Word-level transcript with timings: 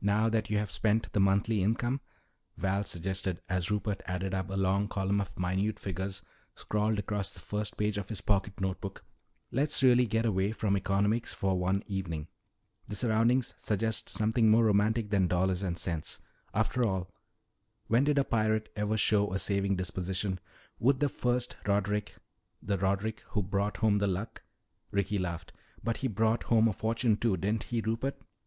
"Now 0.00 0.30
that 0.30 0.48
you 0.48 0.56
have 0.56 0.70
spent 0.70 1.12
the 1.12 1.20
monthly 1.20 1.62
income," 1.62 2.00
Val 2.56 2.82
suggested 2.84 3.42
as 3.46 3.70
Rupert 3.70 4.02
added 4.06 4.32
up 4.32 4.48
a 4.48 4.56
long 4.56 4.88
column 4.88 5.20
of 5.20 5.38
minute 5.38 5.78
figures 5.78 6.22
scrawled 6.54 6.98
across 6.98 7.34
the 7.34 7.40
first 7.40 7.76
page 7.76 7.98
of 7.98 8.08
his 8.08 8.22
pocket 8.22 8.58
note 8.58 8.80
book, 8.80 9.04
"let's 9.50 9.82
really 9.82 10.06
get 10.06 10.24
away 10.24 10.52
from 10.52 10.78
economics 10.78 11.34
for 11.34 11.58
one 11.58 11.82
evening. 11.86 12.26
The 12.88 12.96
surroundings 12.96 13.52
suggest 13.58 14.08
something 14.08 14.48
more 14.48 14.64
romantic 14.64 15.10
than 15.10 15.28
dollars 15.28 15.62
and 15.62 15.76
cents. 15.78 16.22
After 16.54 16.86
all, 16.86 17.10
when 17.86 18.04
did 18.04 18.16
a 18.16 18.24
pirate 18.24 18.70
ever 18.76 18.96
show 18.96 19.30
a 19.30 19.38
saving 19.38 19.76
disposition? 19.76 20.40
Would 20.78 21.00
the 21.00 21.10
first 21.10 21.58
Roderick" 21.66 22.16
"The 22.62 22.78
Roderick 22.78 23.20
who 23.32 23.42
brought 23.42 23.76
home 23.76 23.98
the 23.98 24.06
Luck?" 24.06 24.42
Ricky 24.90 25.18
laughed. 25.18 25.52
"But 25.82 25.98
he 25.98 26.08
brought 26.08 26.44
home 26.44 26.66
a 26.66 26.72
fortune, 26.72 27.18
too, 27.18 27.36
didn't 27.36 27.64
he, 27.64 27.82
Rupert?" 27.82 28.16